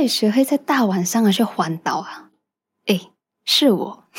[0.00, 2.30] 底谁会在大晚上去环岛啊？
[2.86, 3.00] 哎，
[3.44, 4.04] 是我。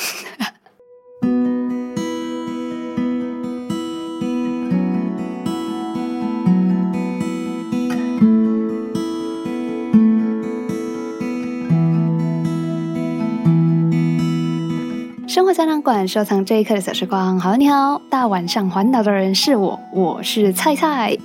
[15.27, 17.39] 生活胶囊馆收藏这一刻的小时光。
[17.39, 21.17] 好，你好，大晚上环岛的人是我，我是菜菜。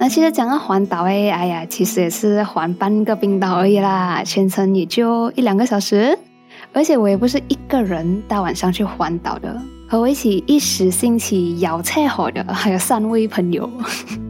[0.00, 6.16] 那其实讲到环岛诶，哎呀，其实也是环半个冰岛而已啦，全程也就一两个小时。
[6.72, 13.68] 而且我也不是一个人大晚上去环岛的，和我一起一时兴起摇菜火的还有三位朋友。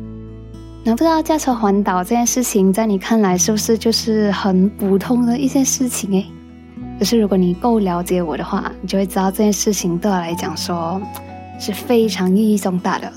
[0.84, 6.27] 那不知道驾车环岛这件事情，在你看来是不是就是很普通的一件事情诶？
[6.98, 10.98] 可是，如果你够了解我的话，你就会知道这件事情对我来讲说
[11.59, 13.12] 是非常意义重大的。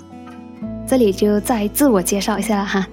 [0.92, 2.86] 这里就再自我介绍一下哈。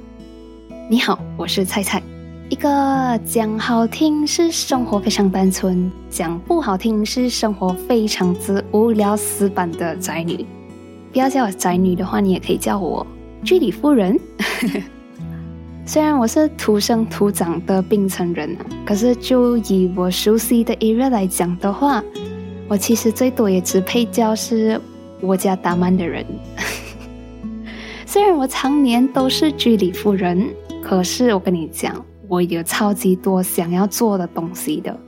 [0.88, 2.00] 你好，我是菜菜，
[2.48, 10.46] 一个讲好听是生活非常单纯，讲不好听是生活非常之无聊死板的宅女。
[11.12, 13.04] 不要叫我宅女的话，你也可以叫我
[13.42, 14.16] 居里夫人。
[15.84, 18.56] 虽然我是土生土长的槟城人，
[18.86, 22.00] 可是就以我熟悉的 area 来讲的话，
[22.68, 24.80] 我其实最多也只配叫是
[25.20, 26.24] 我家达曼的人。
[28.10, 30.48] 虽然我常年都是居里夫人，
[30.82, 31.94] 可是我跟你讲，
[32.26, 34.98] 我有超级多想要做的东西的，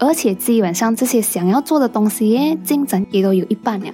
[0.00, 3.86] 而且基本上这些想要做的东西进展也都有一半了，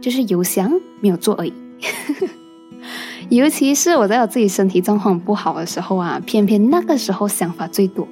[0.00, 1.52] 就是有想没有做而已。
[3.28, 8.08] 尤其是我在我自己身体状况不好的时候啊，偏偏那个时候想法最多，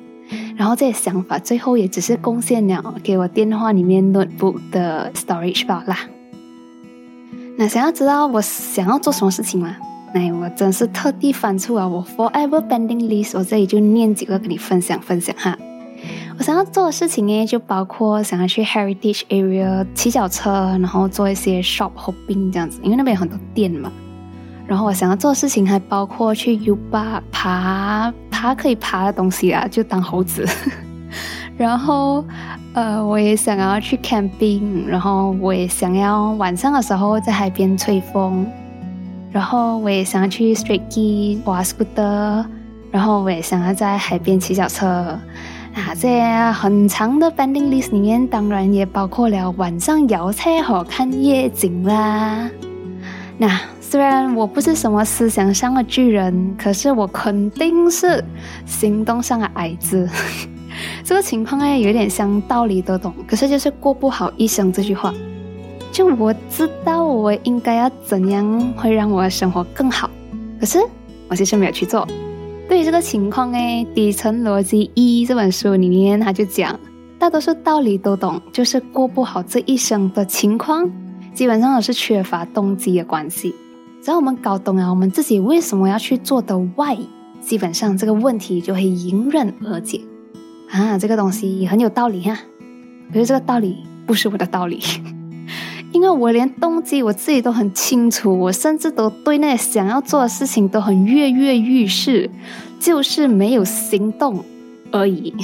[0.58, 6.00] 然后这些想法最后也只是贡献了给我电话里面 notebook 的 storage 吧啦。
[7.58, 9.74] 那想要知道我想要做什么事情吗？
[10.14, 15.56] 那我真是特地翻出了我 forever pending list，我这里就念几个跟你分享分享哈。
[16.38, 23.90] 我想要做的事情呢，就包括想要去 heritage area 骑脚车，然后做一些 shop hopping 这样子，因为那边有很多店嘛。
[24.66, 30.46] 然后我想要做的事情还包括去 U 巴爬爬可以爬的东西啊，就当猴子。
[31.56, 32.22] 然后，
[32.76, 38.46] 呃，我也想要去 camping，然后我也想要晚上的时候在海边吹风。
[39.32, 42.44] 然后我也想要去 street ski 滑 scooter，
[42.90, 44.86] 然后我也想要在海边骑脚车。
[45.74, 52.50] 啊，在很长的 banding list 里面，当然也包括了晚上摇菜和看夜景啦。
[53.38, 53.58] 那。
[53.88, 58.22] 虽然我不是什么思想上的巨人，可是我肯定是
[58.66, 60.10] 行动上的矮子。
[61.04, 65.14] 这个情况哎，有点像道理都懂，可是就是过不好一生这句话。
[65.92, 70.10] 就我知道我应该要怎样会让我的生活更好，
[70.60, 70.78] 可是
[71.28, 72.06] 我其实没有去做。
[72.68, 76.78] 对于这个情况哎，《底层逻辑一》这本书里面他就讲，
[77.18, 80.90] 大多数道理都懂，就是过不好这一生的情况，
[81.32, 83.54] 基本上都是缺乏动机的关系。
[84.02, 86.98] 只要我们搞懂了我们自己为什么要去做的 why，
[87.40, 90.00] 基本上这个问题就会迎刃而解
[90.70, 90.98] 啊！
[90.98, 92.38] 这个东西很有道理哈，
[93.12, 94.80] 可是这个道理不是我的道理，
[95.92, 102.30] 因为我连动机我自己都很清楚，我甚至都对那想要做的事情都很跃跃欲试，
[102.80, 104.44] 就是没有行动
[104.90, 105.34] 而已。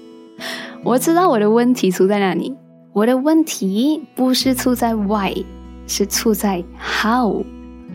[0.84, 2.54] 我知道我的问题出在哪里，
[2.92, 5.34] 我的问题不是出在 why，
[5.86, 7.42] 是出在 how。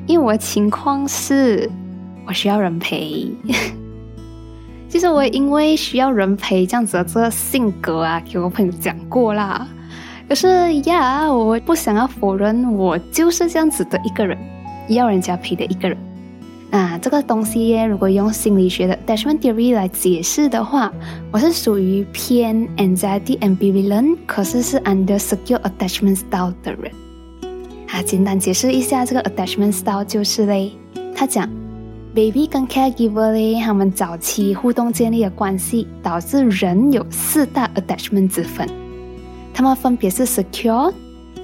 [0.08, 1.70] 因为我的情况是，
[2.26, 3.32] 我需要人陪。
[4.90, 9.68] 其实我也因为需要人陪这样子的这个性格啊，给我朋友讲过啦。
[10.28, 14.38] 可是呀，我不想要否认，我就是这样子的一个人，
[14.88, 15.98] 要人家陪的一个人。
[16.72, 20.92] 那这个东西耶，如果用心理学的 attachment theory 来解释的话，
[21.32, 26.92] 我是属于偏 anxiety ambivalent，可是是 under secure attachment style 的人。
[27.88, 30.72] 啊，简单解释一下这个 attachment style 就是嘞，
[31.16, 31.50] 他讲
[32.19, 38.67] baby 跟 caregiver 嘞，他们早期互动建立的关系，导致人有四大 attachment 之分，
[39.53, 40.94] 他们分别是 secure、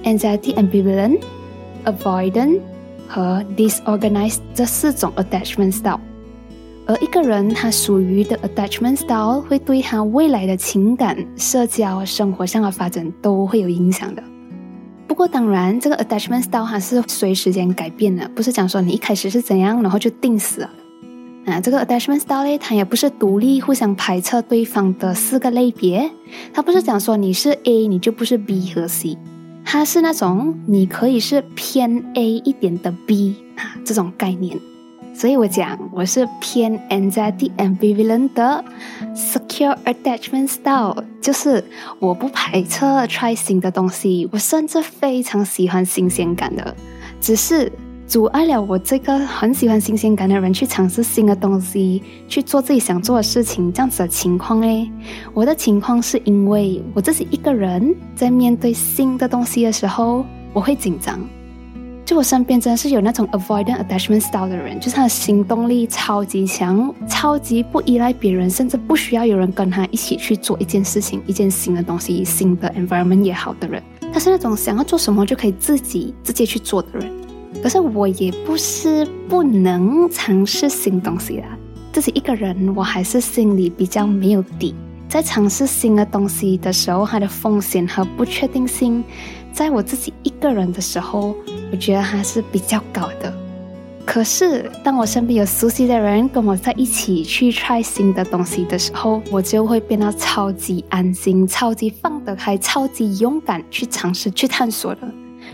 [0.04, 1.18] anxiety ambivalent、
[1.86, 2.60] avoidant
[3.08, 5.98] 和 disorganized 这四种 attachment style，
[6.84, 14.22] 而一个人他属于的 attachment style 会对他未来的情感、社交、生活上的发展都会有影响的。
[15.16, 20.70] 不过当然，这个 attachment style 还是随时间改变的，不是讲说你一开始是怎样，然后就定死了。
[21.46, 26.10] 啊，这个 attachment style 呢，它也不是独立互相排斥对方的四个类别，
[26.52, 29.16] 它不是讲说你是 A 你就不是 B 和 C，
[29.64, 34.60] 它是那种你可以是偏 A 一点的 B 啊这种概念。
[35.14, 38.62] 所以我讲我是偏 anxiety ambivalent 的。
[39.56, 41.64] Secure attachment style，就是
[41.98, 46.76] 我不排斥 try 新的东西，我甚至非常喜欢新鲜感的，
[47.20, 47.72] 只是。
[48.08, 54.88] 阻碍了我这个很喜欢新鲜感的人去尝试新的东西，去做自己想做的事情，这样子的情况嘞，
[55.34, 61.18] 我的情况是因为我自己一个人在面对新的东西的时候，我会紧张。
[62.06, 73.82] 就我身边真的是有那种 avoidant attachment style 的人，就是他的行动力超级强，超级不依赖别人，甚至不需要有人跟他一起去做一件事情、一件新的东西、新的 environment 也好的人。
[74.12, 77.10] 他是那种想要做什么就可以自己直接去做的人。
[77.60, 81.58] 可是我也不是不能尝试新东西啦，
[81.92, 84.76] 自己一个人我还是心里比较没有底。
[85.08, 89.02] 在尝试新的东西的时候，它的风险和不确定性，
[89.52, 91.34] 在我自己一个人的时候，
[91.70, 93.32] 我觉得还是比较高的。
[94.04, 105.00] 可是当我身边有熟悉的人跟我在一起去 try 新的东西的时候，我就会变得超级安心、超级放得开、超级勇敢去尝试、去探索的。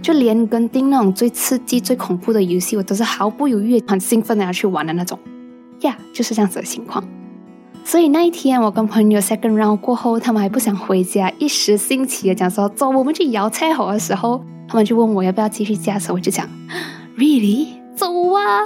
[0.02, 5.18] 就连跟定那种最刺激、最恐怖的游戏，我都是毫不犹豫、很兴奋的要去玩的那种。
[5.80, 7.02] 呀，就是这样子的情况。
[7.84, 16.48] 所以那一天，我跟朋友 second round 过后，他们还不想回家，一时兴起的讲说：“走，我们去摇菜好的时候，他们就问我要不要继续驾车，我就讲
[17.18, 18.64] ：“Really，走啊！”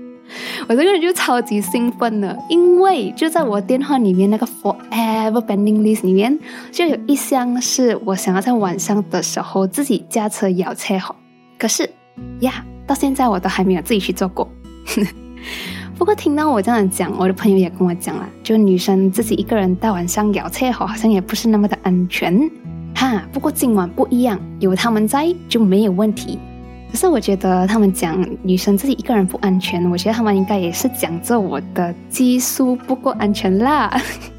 [0.68, 6.38] 我这个人就超级兴奋的，因为就在我电话里面那个 Forever Pending List 里面，
[6.72, 11.14] 就有一项是我想要在晚上的时候自己驾车摇车吼。
[11.58, 11.88] 可是
[12.40, 14.46] 呀，到现在我都还没有自己去做过。
[15.98, 22.48] 不过听到我这样讲，我的朋友也跟我讲了，就女生自己一个人到晚上摇车好，好像也不是那么的安全
[22.94, 23.20] 哈。
[23.32, 26.38] 不过今晚不一样，有他们在就没有问题。
[26.92, 33.92] 可是我觉得他们讲女生自己一个人不安全，我觉得他们应该也是讲着我的技术不够安全啦。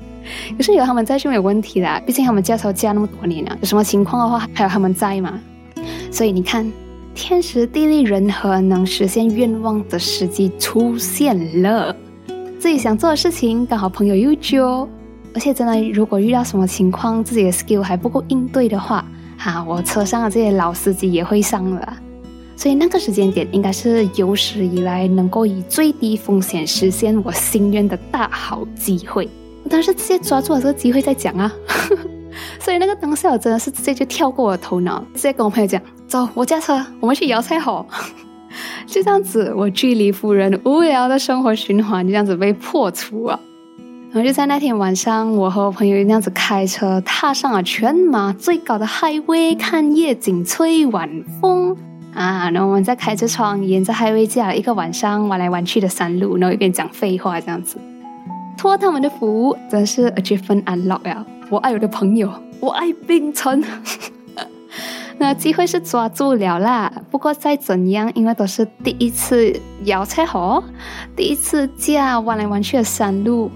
[0.56, 5.38] 可是有他们在就没有问题啦，毕竟他们驾车驾那么多年了，有什么情况的话还有他们在嘛。
[6.10, 6.66] 所以你看，
[7.20, 11.94] 天时地利人和能实现愿望的时机出现了，
[12.58, 14.88] 自己想做的事情刚好朋友又揪，
[15.34, 19.06] 而且真的如果遇到什么情况自己的 skill 还不够应对的话，
[19.38, 21.98] 哈，我车上的这些老司机也会上了。
[22.56, 29.28] 所以那个时间点应该是有史以来能够以最低风险实现我心愿的大好机会。
[29.66, 31.52] 我当时直接抓住了这个机会在讲啊，
[32.60, 37.86] 所以那个当下我真的是直接就跳过我的头脑，直接跟我朋友讲：“走，我驾车，我们去摇菜好。
[38.86, 43.40] ”就这样子，我居里夫人无聊的生活循环就这样子被破除了。
[44.12, 51.08] 然后就在那天晚上，我和我朋友那样子开车，踏上了全马最高的 highway，看夜景，吹晚
[51.40, 51.78] 风。
[52.16, 57.78] 啊，然后我们在开着窗，沿着 highway 驾了一个晚上，玩来玩去的山路，然后一边讲废话这样子。
[58.58, 61.24] 托他们的福，真是 achievement unlocked 呀！
[61.50, 63.64] 我爱我的朋友，我爱冰城。
[65.18, 69.54] 那机会是抓住了啦，不过再怎样，因为都是第一次
[69.84, 70.64] 摇车河，
[71.16, 73.52] 第一次驾玩来玩去的山路，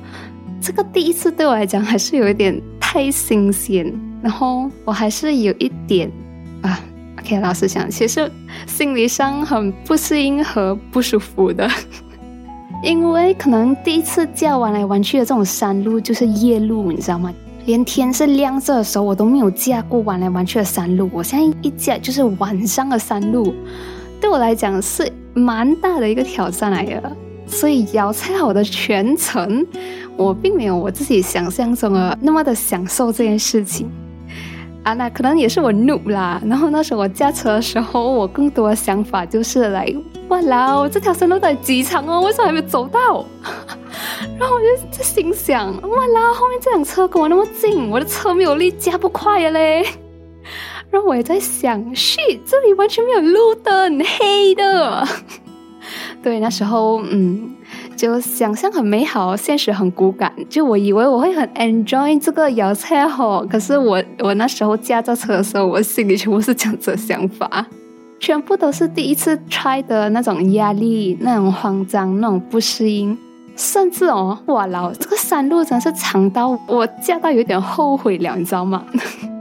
[0.59, 6.11] 这个第一次对我来讲还是有一点太新鲜，然后我还是有一点
[6.63, 6.79] 啊。
[7.19, 8.29] OK，老实讲，其实
[8.65, 11.69] 心理上很不适应和不舒服的，
[12.83, 17.33] 因为可能第一次驾玩来玩去的这种山路就是夜路，你知道吗？
[17.65, 23.53] 连天是亮着的时候我都没有驾过玩来玩去的山路，我现在一驾就是晚上的山路，
[24.19, 27.15] 对我来讲是蛮大的一个挑战来的。
[27.45, 29.65] 所以摇菜好的全程，
[30.17, 33.89] 我并没有我自己想象中的那么的享受这件事情。
[34.83, 36.41] 啊，那可能也是我怒啦。
[36.45, 39.93] 然后那时候我驾车的时候，我更多的想法就是来，
[40.33, 42.19] 哇啦，我这条山路在几长哦？
[42.21, 43.23] 为什么还没走到？
[44.39, 49.85] 然后我就在心想，哇啦，后面这辆车跟我那么近，我的车没有力，加不快了嘞。
[50.89, 55.07] 然后我也在想，shit，这里完全没有路灯，黑的。
[56.23, 57.51] 对，那时候，嗯。
[57.95, 60.33] 就想象很美好，现实很骨感。
[60.49, 67.65] 就我以为我会很 enjoy 这个摇车吼，可是我我那时候驾着车的时候，我心里全部是这样子想法，
[68.23, 73.17] 全部都是第一次 try 的那种压力、那种慌张、那种不适应，
[73.57, 78.85] 甚至哦，哇老这个山路真是长到我驾到有点后悔了，你知道吗？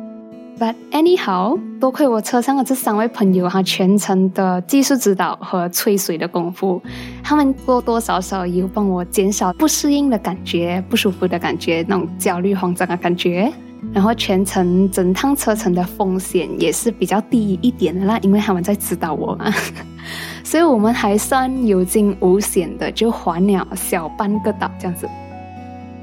[0.58, 6.82] But anyhow，多亏我车上的这三位朋友哈，全程的技术指导和吹水的功夫，
[7.22, 13.52] 他们多多少少有帮我减少不适应的感觉、不舒服的感觉、那种焦虑慌张的感觉。
[13.92, 19.52] 然后全程整趟车程的风险也是比较低一点的啦，因为他们在指导我嘛，
[20.44, 25.08] 所以我们还算有惊无险的，就环了小半个岛这样子。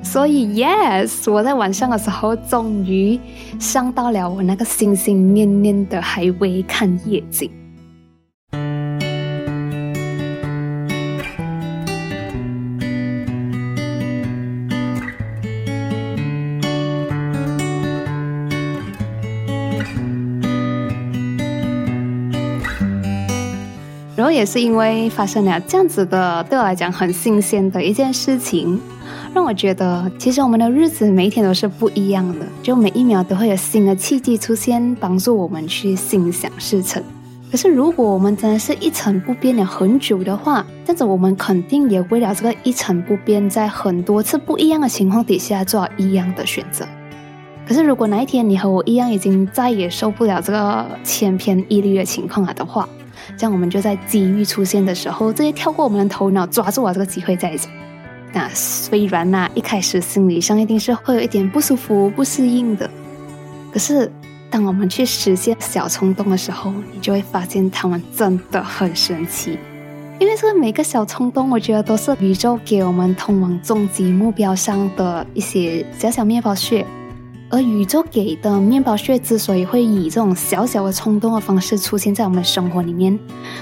[0.01, 3.19] 所以，yes，我在晚上的时候终于
[3.59, 7.51] 上到了我那个心心念念的海威看夜景。
[24.19, 28.77] 然后也是因为发生了这样子的，对我来讲很新鲜的一件事情，
[29.33, 37.01] 让我觉得其实我们的日子每一天都是不一样的，就每一秒都会有新的契机出现，帮助我们去心想事成。
[37.49, 46.85] 可是如果我们真的是一成不变了很久的话，这样子我们肯定也为了这个一成不变，在很多次不一样的情况底下做一样的选择。
[47.65, 52.85] 可是如果哪一天你和我一样，已经再也受不了这个千篇一律的情况了的话，
[53.38, 57.69] 这样我们就在机遇出现的时候，直接跳过我们的头脑，抓住我这个机会再走。
[58.31, 62.89] 那虽然呢，一开始心理上一定是会有一点不舒服、不适应的。
[63.71, 64.12] 可是，
[64.51, 69.57] 当我们去实现小冲动的时候，你就会发现他们真的很神奇。
[70.19, 76.86] 因为这个每个小冲动，我觉得都是宇宙给我们通往终极目标上的一些小小面包屑。
[77.51, 83.18] 而宇宙给的面包屑之所以会以这种小小的冲动的方式出现在我们生活里面，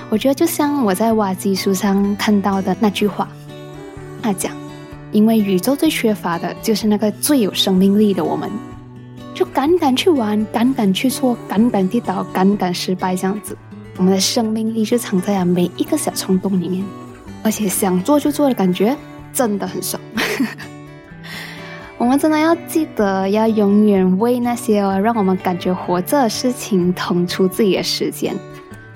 [0.10, 3.28] 我觉得就像我在挖机书上看到的那句话，
[4.22, 4.52] 他讲：
[5.14, 8.52] 因为宇宙最缺乏的就是那个最有生命力的我们，
[9.34, 13.58] 就敢敢去玩，敢敢去错，敢敢跌倒，敢敢失败，这样子，
[13.96, 16.84] 我们的生命力就藏在了每一个小冲动里面，
[17.42, 18.98] 而且想做就做的感觉
[19.32, 20.02] 真的很爽。
[21.98, 28.36] 我们真的要记得，要永远为那些让我们感觉活着的事情腾出自己的时间。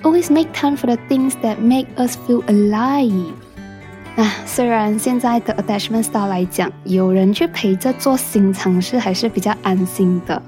[0.02, 3.26] Always make time for the things that make us feel alive。
[4.16, 10.40] 啊，虽然现在的 attachment style 来讲，有人去陪着做新尝试还是比较安心的。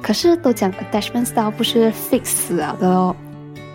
[0.00, 3.16] 可是都讲 attachment style 不是 fix 了的哦。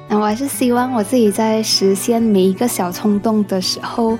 [0.08, 4.18] 那我还是希望我自己在实现每一个小冲动的时候，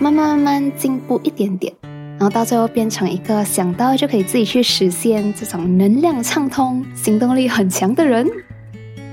[0.00, 1.72] 慢慢慢慢进步一点点。
[2.18, 8.28] 然后到最后变成一个想到就可以自己去实现这种能量畅通、行动力很强的人。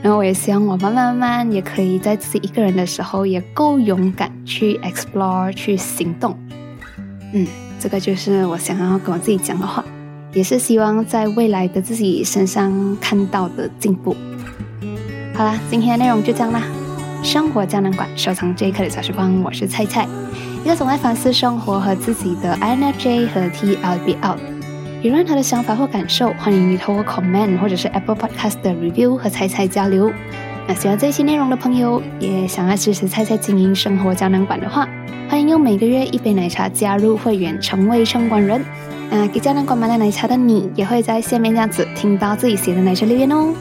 [0.01, 6.37] 然后我也希望我慢慢慢慢也可以在自己一个人的时候也够勇敢去 explore、去行动。
[7.33, 7.45] 嗯，
[7.79, 9.83] 这个就是我想要跟我自己讲的话，
[10.33, 14.15] 也是希望在未来的自己身上看到的进步。
[15.33, 16.63] 好啦，今天的内容就这样啦。
[17.21, 20.07] 生活胶囊馆收藏这一刻的小时光，我是菜菜。
[20.61, 24.35] 一个总爱反思生活和自己的 I N F J 和 TLB L，
[25.01, 30.11] 有任何的想法或感受，欢迎你透过 comment 或者是 Apple Podcast 的 review 和菜菜交流。
[30.67, 34.87] 那喜欢这期内容的朋友，也想要支持菜菜经营生活胶囊馆的话，
[35.29, 38.63] 欢迎用每个月一杯奶茶加入会员，成为城管人。
[39.09, 43.53] 那给胶囊馆买了奶茶的你，也会在下面这样子听到自己写的奶茶留言哦。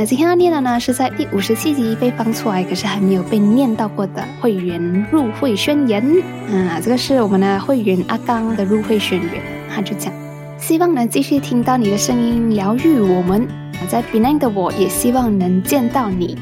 [0.00, 6.02] 那今天要念的呢，是在第五十七集被放出来，可是还没有被念到过的会员入会宣言。
[6.48, 10.10] 啊，这个是我们的会员阿刚的入会宣言，他就讲，
[10.58, 13.46] 希望能继续听到你的声音，疗愈我们。
[13.90, 16.38] 在 b e n 的我也希望能见到你。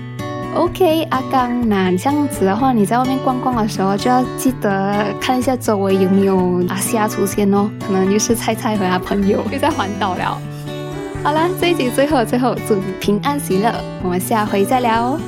[0.55, 10.41] OK，阿刚，那这样子的话，你在外面逛逛的时候，就要记得看一下周围有没有阿虾出现哦，可能就是菜菜和他朋友又在环岛了。
[11.23, 13.73] 好了，这一集最后最后，祝你平安喜乐，
[14.03, 15.21] 我们下回再聊哦。